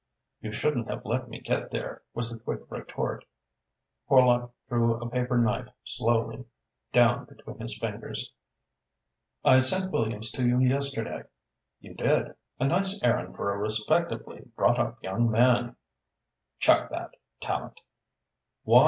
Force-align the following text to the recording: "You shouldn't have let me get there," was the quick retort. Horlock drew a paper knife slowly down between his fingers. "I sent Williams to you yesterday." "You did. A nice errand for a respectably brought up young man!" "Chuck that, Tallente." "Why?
"You 0.41 0.51
shouldn't 0.51 0.89
have 0.89 1.05
let 1.05 1.29
me 1.29 1.39
get 1.39 1.69
there," 1.69 2.01
was 2.15 2.31
the 2.31 2.39
quick 2.39 2.61
retort. 2.71 3.23
Horlock 4.09 4.49
drew 4.67 4.95
a 4.95 5.07
paper 5.07 5.37
knife 5.37 5.67
slowly 5.83 6.43
down 6.91 7.25
between 7.25 7.59
his 7.59 7.77
fingers. 7.77 8.33
"I 9.45 9.59
sent 9.59 9.91
Williams 9.91 10.31
to 10.31 10.43
you 10.43 10.57
yesterday." 10.57 11.25
"You 11.81 11.93
did. 11.93 12.33
A 12.59 12.65
nice 12.65 13.03
errand 13.03 13.35
for 13.35 13.53
a 13.53 13.59
respectably 13.59 14.45
brought 14.55 14.79
up 14.79 14.97
young 15.03 15.29
man!" 15.29 15.75
"Chuck 16.57 16.89
that, 16.89 17.11
Tallente." 17.39 17.77
"Why? 18.63 18.79